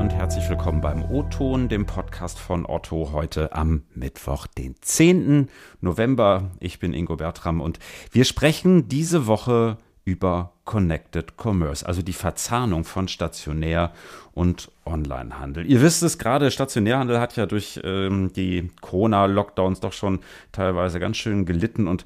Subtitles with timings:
[0.00, 5.48] und herzlich willkommen beim O-Ton, dem Podcast von Otto, heute am Mittwoch, den 10.
[5.80, 6.50] November.
[6.60, 7.78] Ich bin Ingo Bertram und
[8.10, 13.92] wir sprechen diese Woche über Connected Commerce, also die Verzahnung von Stationär-
[14.32, 15.66] und Onlinehandel.
[15.66, 20.20] Ihr wisst es, gerade Stationärhandel hat ja durch ähm, die Corona-Lockdowns doch schon
[20.52, 22.04] teilweise ganz schön gelitten und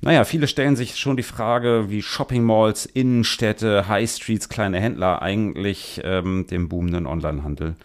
[0.00, 5.22] naja, viele stellen sich schon die Frage, wie Shopping Malls, Innenstädte, High Streets, kleine Händler
[5.22, 7.76] eigentlich ähm, dem boomenden Onlinehandel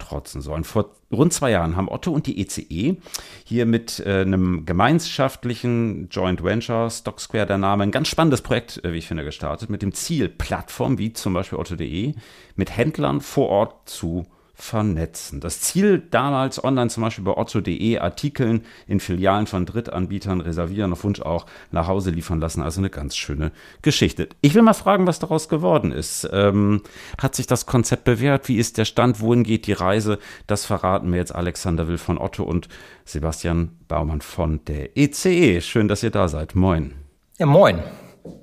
[0.00, 0.64] trotzen sollen.
[0.64, 2.96] Vor rund zwei Jahren haben Otto und die ECE e
[3.44, 8.84] hier mit äh, einem gemeinschaftlichen Joint Venture, Stock Square der Name, ein ganz spannendes Projekt,
[8.84, 12.14] äh, wie ich finde, gestartet, mit dem Ziel, Plattformen wie zum Beispiel Otto.de
[12.56, 14.26] mit Händlern vor Ort zu
[14.62, 15.40] vernetzen.
[15.40, 21.04] Das Ziel damals online zum Beispiel bei otto.de Artikeln in Filialen von Drittanbietern reservieren, auf
[21.04, 22.62] Wunsch auch nach Hause liefern lassen.
[22.62, 23.52] Also eine ganz schöne
[23.82, 24.28] Geschichte.
[24.40, 26.28] Ich will mal fragen, was daraus geworden ist.
[26.32, 26.82] Ähm,
[27.18, 28.48] hat sich das Konzept bewährt?
[28.48, 29.20] Wie ist der Stand?
[29.20, 30.18] Wohin geht die Reise?
[30.46, 32.68] Das verraten mir jetzt Alexander Will von Otto und
[33.04, 35.56] Sebastian Baumann von der ECE.
[35.56, 35.60] E.
[35.60, 36.54] Schön, dass ihr da seid.
[36.54, 36.94] Moin.
[37.38, 37.82] Ja, moin.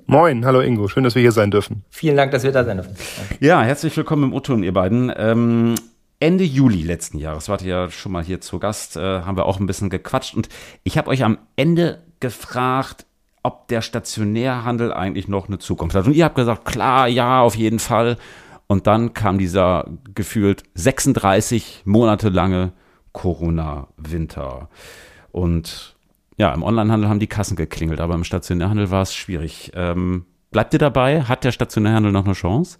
[0.06, 1.84] Moin, hallo Ingo, schön, dass wir hier sein dürfen.
[1.90, 2.96] Vielen Dank, dass wir da sein dürfen.
[3.40, 5.12] Ja, herzlich willkommen im Otto und ihr beiden.
[5.16, 5.74] Ähm,
[6.20, 9.46] Ende Juli letzten Jahres, wart ihr ja schon mal hier zu Gast, äh, haben wir
[9.46, 10.48] auch ein bisschen gequatscht und
[10.82, 13.06] ich habe euch am Ende gefragt,
[13.44, 16.06] ob der Stationärhandel eigentlich noch eine Zukunft hat.
[16.06, 18.16] Und ihr habt gesagt, klar, ja, auf jeden Fall.
[18.66, 22.72] Und dann kam dieser gefühlt 36 Monate lange
[23.12, 24.68] Corona-Winter.
[25.30, 25.96] Und
[26.36, 29.72] ja, im Onlinehandel haben die Kassen geklingelt, aber im Stationärhandel war es schwierig.
[29.74, 31.22] Ähm, bleibt ihr dabei?
[31.22, 32.76] Hat der Stationärhandel noch eine Chance?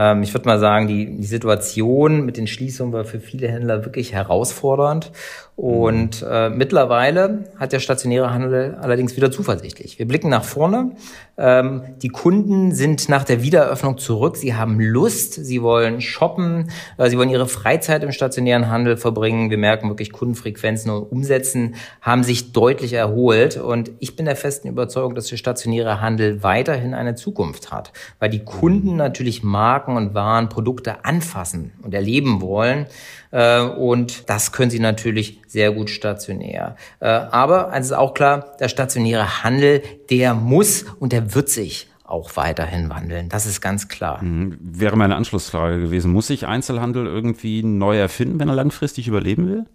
[0.00, 3.84] Ähm, ich würde mal sagen, die, die Situation mit den Schließungen war für viele Händler
[3.84, 5.12] wirklich herausfordernd.
[5.60, 9.98] Und äh, mittlerweile hat der stationäre Handel allerdings wieder zuversichtlich.
[9.98, 10.92] Wir blicken nach vorne.
[11.36, 14.38] Ähm, die Kunden sind nach der Wiedereröffnung zurück.
[14.38, 19.50] Sie haben Lust, sie wollen shoppen, äh, sie wollen ihre Freizeit im stationären Handel verbringen.
[19.50, 23.58] Wir merken wirklich, Kundenfrequenzen und Umsätzen haben sich deutlich erholt.
[23.58, 28.30] Und ich bin der festen Überzeugung, dass der stationäre Handel weiterhin eine Zukunft hat, weil
[28.30, 32.86] die Kunden natürlich Marken und Waren, Produkte anfassen und erleben wollen.
[33.30, 36.76] Äh, und das können sie natürlich sehr gut stationär.
[37.00, 41.88] Äh, aber es ist auch klar, der stationäre Handel, der muss und der wird sich
[42.04, 43.28] auch weiterhin wandeln.
[43.28, 44.22] Das ist ganz klar.
[44.22, 44.58] Mhm.
[44.60, 46.12] Wäre meine Anschlussfrage gewesen.
[46.12, 49.66] Muss sich Einzelhandel irgendwie neu erfinden, wenn er langfristig überleben will?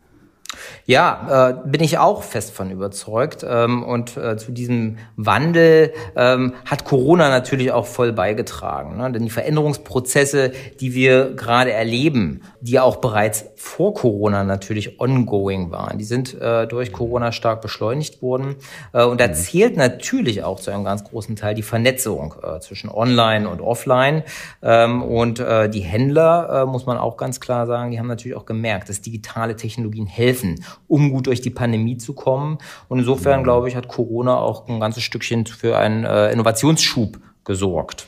[0.86, 3.46] Ja, äh, bin ich auch fest von überzeugt.
[3.48, 8.98] Ähm, und äh, zu diesem Wandel ähm, hat Corona natürlich auch voll beigetragen.
[8.98, 9.12] Ne?
[9.12, 15.98] Denn die Veränderungsprozesse, die wir gerade erleben, die auch bereits vor Corona natürlich ongoing waren,
[15.98, 18.56] die sind äh, durch Corona stark beschleunigt worden.
[18.94, 19.34] Äh, und da mhm.
[19.34, 24.24] zählt natürlich auch zu einem ganz großen Teil die Vernetzung äh, zwischen Online und Offline.
[24.62, 28.46] Ähm, und äh, die Händler, muss man auch ganz klar sagen, die haben natürlich auch
[28.46, 32.58] gemerkt, dass digitale Technologien helfen helfen, um gut durch die Pandemie zu kommen.
[32.88, 38.08] Und insofern, glaube ich, hat Corona auch ein ganzes Stückchen für einen äh, Innovationsschub gesorgt.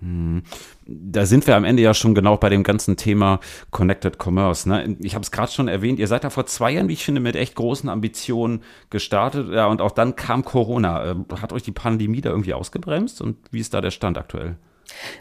[0.00, 0.42] Hm.
[0.86, 3.40] Da sind wir am Ende ja schon genau bei dem ganzen Thema
[3.70, 4.68] Connected Commerce.
[4.68, 4.96] Ne?
[5.00, 7.20] Ich habe es gerade schon erwähnt, ihr seid da vor zwei Jahren, wie ich finde,
[7.20, 9.52] mit echt großen Ambitionen gestartet.
[9.52, 11.10] Ja, und auch dann kam Corona.
[11.10, 13.20] Äh, hat euch die Pandemie da irgendwie ausgebremst?
[13.20, 14.56] Und wie ist da der Stand aktuell?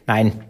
[0.06, 0.44] Nein,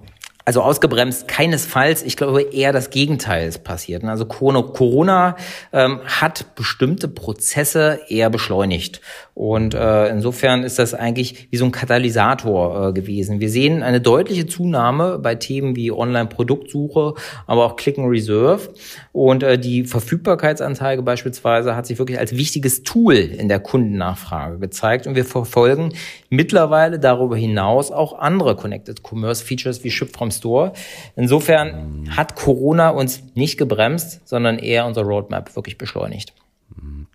[0.48, 2.04] also ausgebremst keinesfalls.
[2.04, 4.06] Ich glaube eher das Gegenteil ist passiert.
[4.06, 5.36] Also Corona
[5.74, 9.02] ähm, hat bestimmte Prozesse eher beschleunigt.
[9.38, 13.40] Und äh, insofern ist das eigentlich wie so ein Katalysator äh, gewesen.
[13.40, 17.14] Wir sehen eine deutliche Zunahme bei Themen wie Online-Produktsuche,
[17.46, 18.74] aber auch Click and Reserve.
[19.12, 25.06] Und äh, die Verfügbarkeitsanzeige beispielsweise hat sich wirklich als wichtiges Tool in der Kundennachfrage gezeigt.
[25.06, 25.94] Und wir verfolgen
[26.32, 30.74] mittlerweile darüber hinaus auch andere Connected Commerce Features wie Ship from Store.
[31.16, 36.34] Insofern hat Corona uns nicht gebremst, sondern eher unser Roadmap wirklich beschleunigt.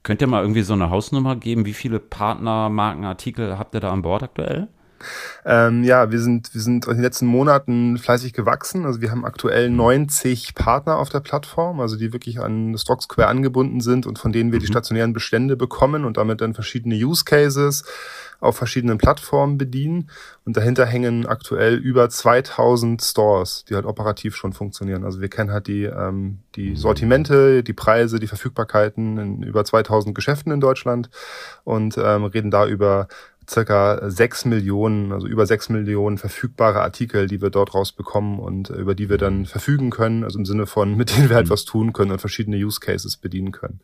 [0.02, 1.66] Könnt ihr mal irgendwie so eine Hausnummer geben?
[1.66, 4.68] Wie viele Partner, Markenartikel habt ihr da an Bord aktuell?
[5.44, 8.84] Ähm, ja, wir sind, wir sind in den letzten Monaten fleißig gewachsen.
[8.84, 13.28] Also wir haben aktuell 90 Partner auf der Plattform, also die wirklich an Stock Square
[13.28, 14.62] angebunden sind und von denen wir mhm.
[14.62, 17.84] die stationären Bestände bekommen und damit dann verschiedene Use Cases
[18.42, 20.10] auf verschiedenen Plattformen bedienen.
[20.44, 25.04] Und dahinter hängen aktuell über 2000 Stores, die halt operativ schon funktionieren.
[25.04, 26.76] Also wir kennen halt die, ähm, die mhm.
[26.76, 31.08] Sortimente, die Preise, die Verfügbarkeiten in über 2000 Geschäften in Deutschland
[31.62, 33.06] und ähm, reden da über
[33.48, 38.74] circa sechs Millionen, also über sechs Millionen verfügbare Artikel, die wir dort rausbekommen und äh,
[38.74, 41.50] über die wir dann verfügen können, also im Sinne von, mit denen wir halt mhm.
[41.50, 43.80] was tun können und verschiedene Use Cases bedienen können.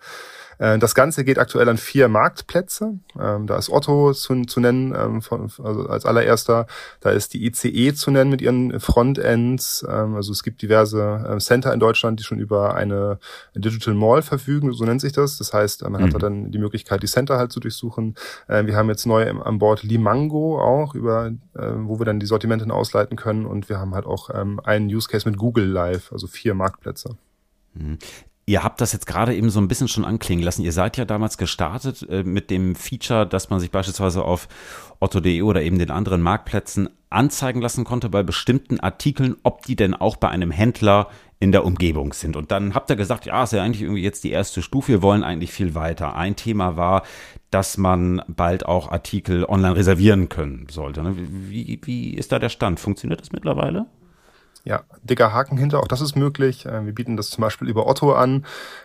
[0.59, 2.99] Äh, das Ganze geht aktuell an vier Marktplätze.
[3.19, 6.67] Ähm, da ist Otto zu, zu nennen ähm, von, also als allererster.
[7.01, 9.87] Da ist die ICE zu nennen mit ihren Frontends.
[9.89, 13.19] Ähm, also es gibt diverse äh, Center in Deutschland, die schon über eine
[13.55, 15.39] Digital Mall verfügen, so nennt sich das.
[15.39, 16.07] Das heißt, man mhm.
[16.07, 18.15] hat da dann die Möglichkeit, die Center halt zu durchsuchen.
[18.49, 22.27] Äh, wir haben jetzt neu an Bord Limango auch, über, äh, wo wir dann die
[22.27, 23.47] Sortimente ausleiten können.
[23.47, 27.17] Und wir haben halt auch einen Use Case mit Google Live, also vier Marktplätze.
[28.49, 30.65] Ihr habt das jetzt gerade eben so ein bisschen schon anklingen lassen.
[30.65, 34.49] Ihr seid ja damals gestartet äh, mit dem Feature, dass man sich beispielsweise auf
[35.01, 39.95] otto.de oder eben den anderen Marktplätzen anzeigen lassen konnte bei bestimmten Artikeln, ob die denn
[39.95, 41.09] auch bei einem Händler
[41.41, 42.37] in der Umgebung sind.
[42.37, 45.03] Und dann habt ihr gesagt, ja, ist ja eigentlich irgendwie jetzt die erste Stufe, wir
[45.03, 46.17] wollen eigentlich viel weiter.
[46.17, 47.03] Ein Thema war,
[47.51, 51.03] dass man bald auch Artikel online reservieren können sollte.
[51.03, 51.15] Ne?
[51.17, 52.81] Wie, wie ist da der Stand?
[52.81, 53.85] Funktioniert das mittlerweile?
[54.69, 56.67] Ja, dicker Haken hinter, auch das ist möglich.
[56.71, 58.45] Ähm, wir bieten das zum Beispiel über Otto an.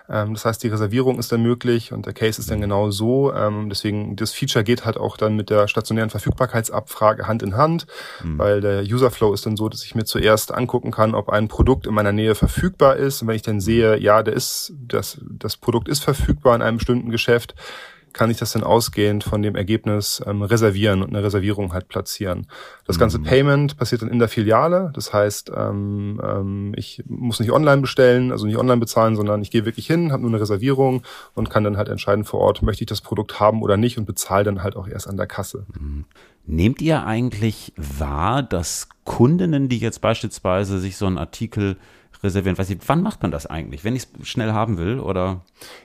[0.09, 3.33] Ähm, das heißt, die Reservierung ist dann möglich und der Case ist dann genau so.
[3.33, 7.85] Ähm, deswegen, das Feature geht halt auch dann mit der stationären Verfügbarkeitsabfrage Hand in Hand,
[8.24, 8.39] mhm.
[8.39, 11.86] weil der Userflow ist dann so, dass ich mir zuerst angucken kann, ob ein Produkt
[11.86, 13.21] in meiner Nähe verfügbar ist.
[13.21, 16.77] Und wenn ich dann sehe, ja, der ist, das, das Produkt ist verfügbar in einem
[16.77, 17.56] bestimmten Geschäft,
[18.13, 22.48] kann ich das dann ausgehend von dem Ergebnis ähm, reservieren und eine Reservierung halt platzieren.
[22.86, 23.24] Das ganze mhm.
[23.24, 24.92] Payment passiert dann in der Filiale.
[24.94, 29.51] Das heißt, ähm, ähm, ich muss nicht online bestellen, also nicht online bezahlen, sondern ich
[29.51, 31.01] gehe wirklich hin, habe nur eine Reservierung
[31.33, 34.06] und kann dann halt entscheiden vor Ort, möchte ich das Produkt haben oder nicht und
[34.06, 35.65] bezahle dann halt auch erst an der Kasse.
[35.80, 36.06] Mhm.
[36.45, 41.77] Nehmt ihr eigentlich wahr, dass Kundinnen, die jetzt beispielsweise sich so einen Artikel
[42.23, 42.57] reservieren.
[42.57, 43.83] Weiß ich, wann macht man das eigentlich?
[43.83, 45.41] Wenn ich es schnell haben will oder?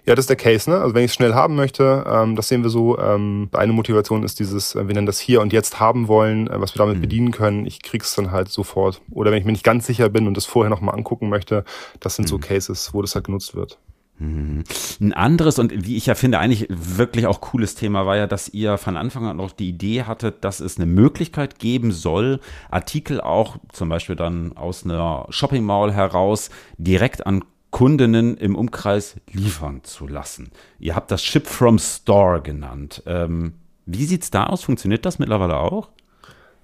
[0.07, 0.79] Ja, das ist der Case, ne?
[0.79, 2.99] Also wenn ich es schnell haben möchte, ähm, das sehen wir so.
[2.99, 6.61] Ähm, eine Motivation ist dieses, äh, wir nennen das hier und jetzt haben wollen, äh,
[6.61, 7.03] was wir damit mhm.
[7.03, 7.67] bedienen können.
[7.67, 9.01] Ich krieg's dann halt sofort.
[9.11, 11.65] Oder wenn ich mir nicht ganz sicher bin und das vorher nochmal angucken möchte,
[12.01, 12.29] das sind mhm.
[12.29, 13.79] so Cases, wo das halt genutzt wird.
[14.19, 14.65] Mhm.
[15.01, 18.49] Ein anderes und wie ich ja finde, eigentlich wirklich auch cooles Thema war ja, dass
[18.49, 23.21] ihr von Anfang an auch die Idee hattet, dass es eine Möglichkeit geben soll, Artikel
[23.21, 29.85] auch zum Beispiel dann aus einer Shopping Mall heraus direkt an Kundinnen im Umkreis liefern
[29.85, 30.51] zu lassen.
[30.79, 33.03] Ihr habt das Ship from Store genannt.
[33.07, 33.55] Ähm,
[33.87, 34.65] wie sieht's da aus?
[34.65, 35.91] Funktioniert das mittlerweile auch?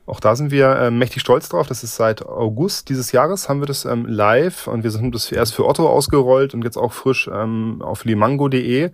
[0.06, 1.66] Auch da sind wir äh, mächtig stolz drauf.
[1.66, 5.32] Das ist seit August dieses Jahres haben wir das ähm, live und wir sind das
[5.32, 8.90] erst für Otto ausgerollt und jetzt auch frisch ähm, auf limango.de.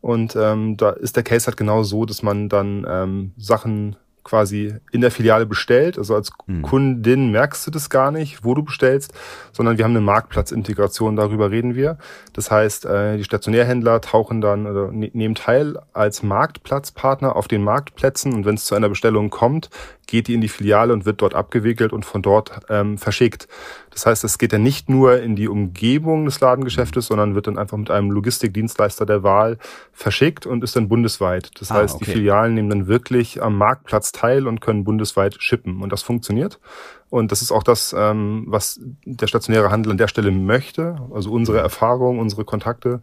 [0.00, 4.74] Und ähm, da ist der Case halt genau so, dass man dann ähm, Sachen quasi
[4.92, 5.98] in der Filiale bestellt.
[5.98, 6.62] Also als mhm.
[6.62, 9.12] Kundin merkst du das gar nicht, wo du bestellst,
[9.52, 11.98] sondern wir haben eine Marktplatzintegration, darüber reden wir.
[12.32, 17.64] Das heißt, äh, die Stationärhändler tauchen dann oder ne-, nehmen teil als Marktplatzpartner auf den
[17.64, 19.70] Marktplätzen und wenn es zu einer Bestellung kommt,
[20.12, 23.48] geht die in die Filiale und wird dort abgewickelt und von dort ähm, verschickt.
[23.90, 27.56] Das heißt, es geht ja nicht nur in die Umgebung des Ladengeschäftes, sondern wird dann
[27.56, 29.56] einfach mit einem Logistikdienstleister der Wahl
[29.90, 31.50] verschickt und ist dann bundesweit.
[31.58, 32.04] Das ah, heißt, okay.
[32.04, 35.80] die Filialen nehmen dann wirklich am Marktplatz teil und können bundesweit shippen.
[35.80, 36.60] Und das funktioniert.
[37.08, 40.96] Und das ist auch das, ähm, was der stationäre Handel an der Stelle möchte.
[41.10, 43.00] Also unsere Erfahrung, unsere Kontakte,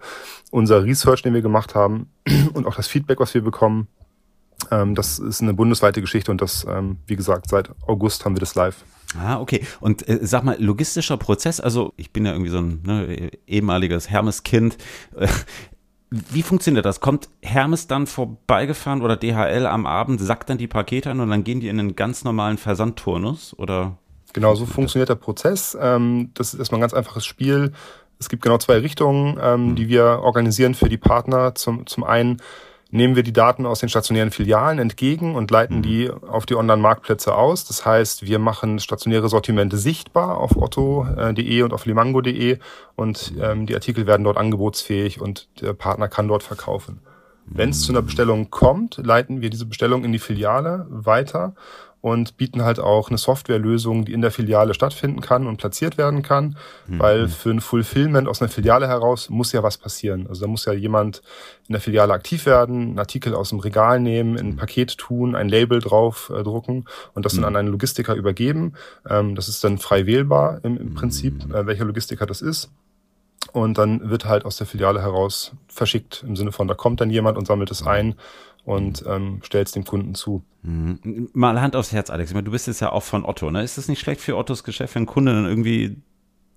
[0.52, 2.12] unser Research, den wir gemacht haben
[2.54, 3.88] und auch das Feedback, was wir bekommen.
[4.72, 8.40] Ähm, das ist eine bundesweite Geschichte und das, ähm, wie gesagt, seit August haben wir
[8.40, 8.84] das live.
[9.18, 9.66] Ah, okay.
[9.80, 14.10] Und äh, sag mal, logistischer Prozess, also ich bin ja irgendwie so ein ne, ehemaliges
[14.10, 14.78] Hermes-Kind.
[16.12, 17.02] Wie funktioniert das?
[17.02, 21.44] Kommt Hermes dann vorbeigefahren oder DHL am Abend, sackt dann die Pakete an und dann
[21.44, 23.98] gehen die in einen ganz normalen Versandturnus oder?
[24.34, 25.78] Genau, so funktioniert der Prozess.
[25.80, 27.74] Ähm, das ist erstmal ein ganz einfaches Spiel.
[28.20, 31.56] Es gibt genau zwei Richtungen, ähm, die wir organisieren für die Partner.
[31.56, 32.42] Zum, zum einen
[32.92, 35.82] nehmen wir die Daten aus den stationären Filialen entgegen und leiten mhm.
[35.84, 37.66] die auf die Online-Marktplätze aus.
[37.66, 42.58] Das heißt, wir machen stationäre Sortimente sichtbar auf otto.de und auf limango.de
[42.96, 47.02] und ähm, die Artikel werden dort angebotsfähig und der Partner kann dort verkaufen.
[47.52, 51.56] Wenn es zu einer Bestellung kommt, leiten wir diese Bestellung in die Filiale weiter
[52.02, 56.22] und bieten halt auch eine Softwarelösung, die in der Filiale stattfinden kann und platziert werden
[56.22, 56.56] kann,
[56.88, 57.00] mhm.
[57.00, 60.28] weil für ein Fulfillment aus einer Filiale heraus muss ja was passieren.
[60.28, 61.22] Also da muss ja jemand
[61.68, 65.36] in der Filiale aktiv werden, einen Artikel aus dem Regal nehmen, in ein Paket tun,
[65.36, 67.42] ein Label drauf äh, drucken und das mhm.
[67.42, 68.74] dann an einen Logistiker übergeben.
[69.10, 71.54] Ähm, das ist dann frei wählbar im, im Prinzip, mhm.
[71.54, 72.72] äh, welcher Logistiker das ist.
[73.52, 77.10] Und dann wird halt aus der Filiale heraus verschickt, im Sinne von, da kommt dann
[77.10, 78.16] jemand und sammelt es ein
[78.70, 80.44] und ähm, stellst dem Kunden zu.
[80.62, 81.30] Mhm.
[81.34, 82.32] Mal Hand aufs Herz, Alex.
[82.32, 83.50] Du bist jetzt ja auch von Otto.
[83.50, 83.64] Ne?
[83.64, 85.98] Ist es nicht schlecht für Ottos Geschäft, wenn ein Kunde dann irgendwie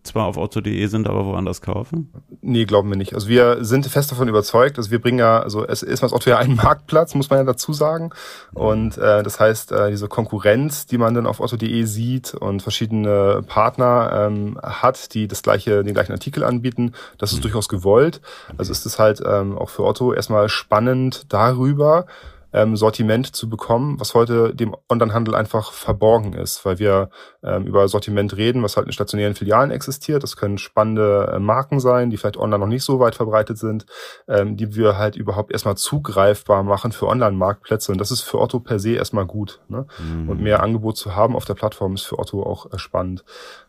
[0.03, 2.13] zwar auf otto.de sind, aber woanders kaufen?
[2.41, 3.15] Nee, glauben wir nicht.
[3.15, 4.79] Also wir sind fest davon überzeugt.
[4.79, 7.45] Also wir bringen ja, also es ist was Otto ja ein Marktplatz, muss man ja
[7.45, 8.11] dazu sagen.
[8.53, 13.43] Und äh, das heißt, äh, diese Konkurrenz, die man dann auf otto.de sieht und verschiedene
[13.47, 17.43] Partner ähm, hat, die das gleiche, den gleichen Artikel anbieten, das ist mhm.
[17.43, 18.21] durchaus gewollt.
[18.59, 22.07] Also ist es halt ähm, auch für Otto erstmal spannend darüber,
[22.53, 27.11] ähm, Sortiment zu bekommen, was heute dem Onlinehandel einfach verborgen ist, weil wir
[27.43, 30.23] ähm, über Sortiment reden, was halt in stationären Filialen existiert.
[30.23, 33.87] Das können spannende äh, Marken sein, die vielleicht online noch nicht so weit verbreitet sind,
[34.29, 37.93] ähm, die wir halt überhaupt erstmal zugreifbar machen für Online-Marktplätze.
[37.93, 39.61] Und das ist für Otto per se erstmal gut.
[39.69, 39.87] Ne?
[39.99, 40.29] Mhm.
[40.29, 43.25] Und mehr Angebot zu haben auf der Plattform ist für Otto auch äh, spannend.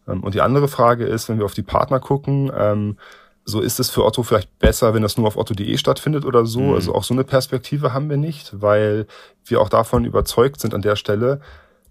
[0.07, 2.97] Ähm, und die andere Frage ist, wenn wir auf die Partner gucken, ähm,
[3.45, 6.61] so ist es für Otto vielleicht besser, wenn das nur auf otto.de stattfindet oder so.
[6.61, 6.75] Mhm.
[6.75, 9.05] Also auch so eine Perspektive haben wir nicht, weil
[9.45, 11.41] wir auch davon überzeugt sind an der Stelle,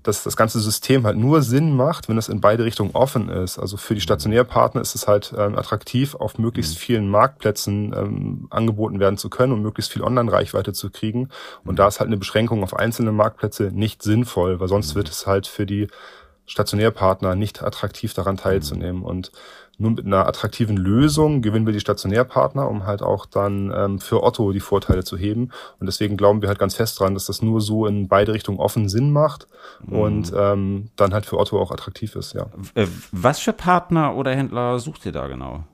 [0.03, 3.59] dass das ganze System halt nur Sinn macht, wenn es in beide Richtungen offen ist.
[3.59, 6.79] Also für die Stationärpartner ist es halt ähm, attraktiv, auf möglichst mhm.
[6.79, 11.29] vielen Marktplätzen ähm, angeboten werden zu können, um möglichst viel Online-Reichweite zu kriegen.
[11.65, 14.97] Und da ist halt eine Beschränkung auf einzelne Marktplätze nicht sinnvoll, weil sonst mhm.
[14.97, 15.89] wird es halt für die
[16.47, 19.03] Stationärpartner nicht attraktiv daran teilzunehmen.
[19.03, 19.31] Und
[19.83, 24.23] nur mit einer attraktiven Lösung gewinnen wir die Stationärpartner, um halt auch dann ähm, für
[24.23, 25.51] Otto die Vorteile zu heben.
[25.79, 28.59] Und deswegen glauben wir halt ganz fest dran, dass das nur so in beide Richtungen
[28.59, 29.49] offen Sinn macht
[29.85, 29.99] mhm.
[29.99, 32.47] und ähm, dann halt für Otto auch attraktiv ist, ja.
[32.75, 35.65] Äh, was für Partner oder Händler sucht ihr da genau?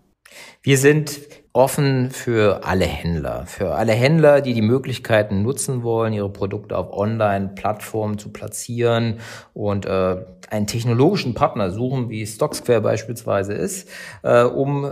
[0.63, 1.21] Wir sind
[1.59, 6.93] offen für alle Händler, für alle Händler, die die Möglichkeiten nutzen wollen, ihre Produkte auf
[6.93, 9.17] Online-Plattformen zu platzieren
[9.55, 10.19] und äh,
[10.51, 13.89] einen technologischen Partner suchen, wie Stocksquare beispielsweise ist,
[14.23, 14.89] äh, um äh,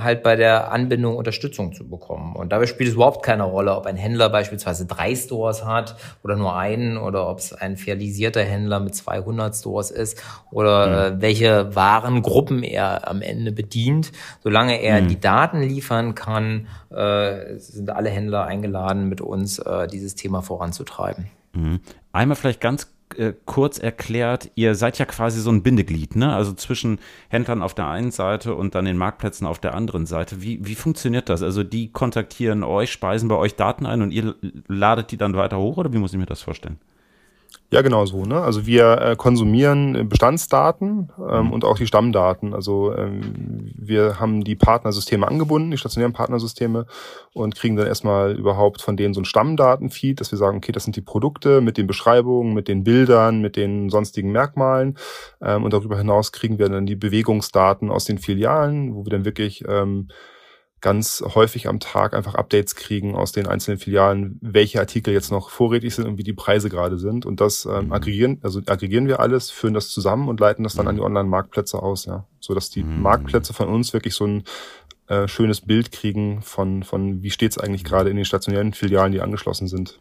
[0.00, 2.34] halt bei der Anbindung Unterstützung zu bekommen.
[2.34, 6.36] Und dabei spielt es überhaupt keine Rolle, ob ein Händler beispielsweise drei Stores hat oder
[6.36, 11.18] nur einen oder ob es ein filialisierter Händler mit 200 Stores ist oder mhm.
[11.18, 14.10] äh, welche Warengruppen er am Ende bedient,
[14.42, 15.08] solange er mhm.
[15.08, 20.42] die Daten liefert liefern kann, äh, sind alle Händler eingeladen, mit uns äh, dieses Thema
[20.42, 21.26] voranzutreiben.
[21.52, 21.80] Mhm.
[22.12, 26.34] Einmal vielleicht ganz äh, kurz erklärt, ihr seid ja quasi so ein Bindeglied, ne?
[26.34, 30.42] Also zwischen Händlern auf der einen Seite und dann den Marktplätzen auf der anderen Seite.
[30.42, 31.42] Wie, wie funktioniert das?
[31.42, 34.34] Also die kontaktieren euch, speisen bei euch Daten ein und ihr
[34.66, 36.78] ladet die dann weiter hoch oder wie muss ich mir das vorstellen?
[37.70, 38.24] Ja, genau so.
[38.24, 38.40] Ne?
[38.40, 41.52] Also wir äh, konsumieren Bestandsdaten ähm, mhm.
[41.52, 42.54] und auch die Stammdaten.
[42.54, 46.86] Also ähm, wir haben die Partnersysteme angebunden, die stationären Partnersysteme
[47.34, 50.84] und kriegen dann erstmal überhaupt von denen so ein Stammdatenfeed, dass wir sagen, okay, das
[50.84, 54.96] sind die Produkte mit den Beschreibungen, mit den Bildern, mit den sonstigen Merkmalen.
[55.42, 59.26] Ähm, und darüber hinaus kriegen wir dann die Bewegungsdaten aus den Filialen, wo wir dann
[59.26, 60.08] wirklich ähm,
[60.80, 65.50] ganz häufig am Tag einfach Updates kriegen aus den einzelnen Filialen, welche Artikel jetzt noch
[65.50, 67.26] vorrätig sind und wie die Preise gerade sind.
[67.26, 67.92] Und das ähm, mhm.
[67.92, 71.06] aggregieren, also aggregieren wir alles, führen das zusammen und leiten das dann an die mhm.
[71.06, 72.26] Online-Marktplätze aus, ja.
[72.40, 73.02] So dass die mhm.
[73.02, 74.44] Marktplätze von uns wirklich so ein
[75.08, 79.20] äh, schönes Bild kriegen von, von wie steht's eigentlich gerade in den stationären Filialen, die
[79.20, 79.98] angeschlossen sind.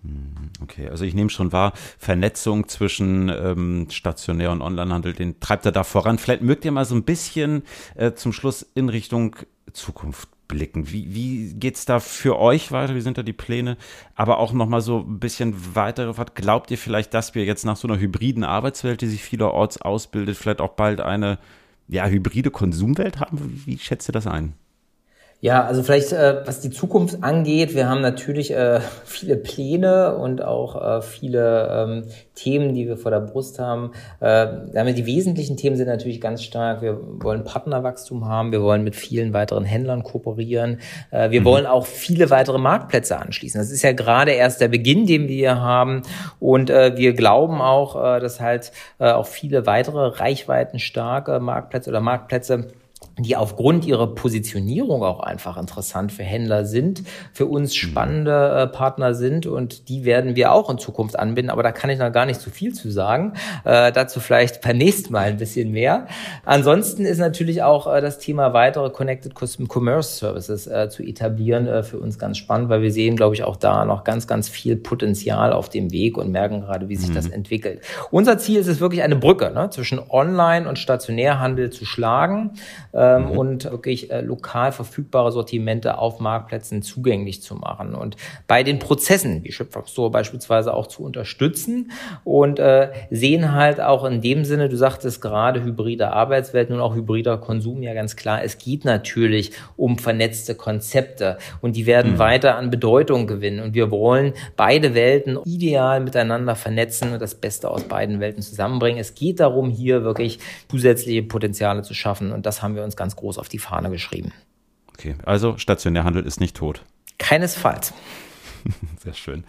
[0.62, 5.72] Okay, also ich nehme schon wahr, Vernetzung zwischen ähm, stationär und Onlinehandel, den treibt er
[5.72, 6.18] da voran.
[6.18, 7.64] Vielleicht mögt ihr mal so ein bisschen
[7.96, 9.38] äh, zum Schluss in Richtung
[9.72, 10.92] Zukunft blicken.
[10.92, 12.96] Wie, wie geht's da für euch weiter?
[12.96, 13.78] Wie sind da die Pläne?
[14.16, 17.78] Aber auch nochmal so ein bisschen weitere was Glaubt ihr vielleicht, dass wir jetzt nach
[17.78, 21.40] so einer hybriden Arbeitswelt, die sich vielerorts ausbildet, vielleicht auch bald eine
[21.88, 23.62] ja, hybride Konsumwelt haben?
[23.66, 24.54] Wie schätzt ihr das ein?
[25.40, 30.42] Ja, also vielleicht äh, was die Zukunft angeht, wir haben natürlich äh, viele Pläne und
[30.42, 32.04] auch äh, viele ähm,
[32.34, 33.92] Themen, die wir vor der Brust haben.
[34.20, 34.48] Äh,
[34.94, 39.32] die wesentlichen Themen sind natürlich ganz stark, wir wollen Partnerwachstum haben, wir wollen mit vielen
[39.32, 40.80] weiteren Händlern kooperieren,
[41.12, 41.46] äh, wir mhm.
[41.46, 43.62] wollen auch viele weitere Marktplätze anschließen.
[43.62, 46.02] Das ist ja gerade erst der Beginn, den wir haben
[46.40, 52.70] und äh, wir glauben auch, dass halt auch viele weitere reichweitenstarke Marktplätze oder Marktplätze
[53.20, 57.76] die aufgrund ihrer Positionierung auch einfach interessant für Händler sind, für uns mhm.
[57.76, 61.90] spannende äh, Partner sind und die werden wir auch in Zukunft anbinden, aber da kann
[61.90, 63.34] ich noch gar nicht so viel zu sagen.
[63.64, 66.08] Äh, dazu vielleicht beim nächsten Mal ein bisschen mehr.
[66.46, 71.84] Ansonsten ist natürlich auch äh, das Thema weitere Connected Commerce Services äh, zu etablieren äh,
[71.84, 74.76] für uns ganz spannend, weil wir sehen, glaube ich, auch da noch ganz, ganz viel
[74.76, 77.16] Potenzial auf dem Weg und merken gerade, wie sich mhm.
[77.16, 77.82] das entwickelt.
[78.12, 82.52] Unser Ziel ist es wirklich eine Brücke ne, zwischen Online- und Stationärhandel zu schlagen
[83.08, 83.38] ähm, mhm.
[83.38, 89.44] und wirklich äh, lokal verfügbare Sortimente auf Marktplätzen zugänglich zu machen und bei den Prozessen,
[89.44, 91.92] wie Shipbox Store beispielsweise auch zu unterstützen
[92.24, 96.96] und äh, sehen halt auch in dem Sinne, du sagtest gerade hybride Arbeitswelt, nun auch
[96.96, 102.20] hybrider Konsum, ja ganz klar, es geht natürlich um vernetzte Konzepte und die werden mhm.
[102.20, 107.70] weiter an Bedeutung gewinnen und wir wollen beide Welten ideal miteinander vernetzen und das Beste
[107.70, 109.00] aus beiden Welten zusammenbringen.
[109.00, 113.16] Es geht darum, hier wirklich zusätzliche Potenziale zu schaffen und das haben wir uns ganz
[113.16, 114.34] groß auf die Fahne geschrieben.
[114.94, 116.84] Okay, also Stationärhandel ist nicht tot.
[117.18, 117.94] Keinesfalls.
[119.04, 119.44] Sehr schön.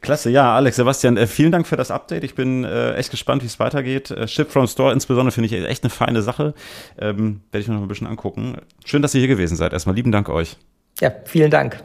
[0.00, 2.24] Klasse, ja, Alex, Sebastian, äh, vielen Dank für das Update.
[2.24, 4.10] Ich bin äh, echt gespannt, wie es weitergeht.
[4.10, 6.54] Äh, Ship from Store insbesondere finde ich echt eine feine Sache.
[6.98, 8.56] Ähm, Werde ich mir noch ein bisschen angucken.
[8.84, 9.72] Schön, dass ihr hier gewesen seid.
[9.72, 10.56] Erstmal lieben Dank euch.
[11.00, 11.82] Ja, vielen Dank.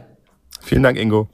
[0.62, 1.30] Vielen Dank, Ingo.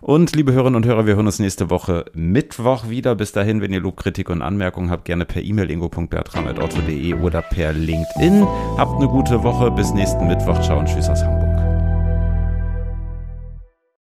[0.00, 3.14] Und liebe Hörerinnen und Hörer, wir hören uns nächste Woche Mittwoch wieder.
[3.14, 8.46] Bis dahin, wenn ihr Lobkritik und Anmerkungen habt, gerne per E-Mail ingo.bertram.otto.de oder per LinkedIn.
[8.76, 9.70] Habt eine gute Woche.
[9.70, 10.60] Bis nächsten Mittwoch.
[10.60, 11.45] Ciao und tschüss aus Hamburg.